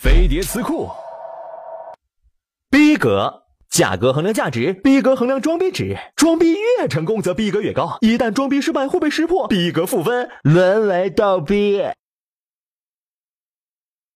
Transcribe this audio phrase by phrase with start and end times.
[0.00, 0.88] 飞碟词库。
[2.70, 7.98] 逼格价格衡量价值逼格衡量装逼值装逼越成功则逼格越高。
[8.00, 11.82] 一旦装逼失败会被识破逼格负分沦为逗逼。